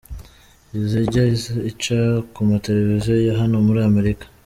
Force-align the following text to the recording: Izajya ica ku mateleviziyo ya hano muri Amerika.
Izajya 0.79 1.23
ica 1.71 1.99
ku 2.33 2.39
mateleviziyo 2.49 3.15
ya 3.27 3.33
hano 3.39 3.55
muri 3.65 3.79
Amerika. 3.89 4.25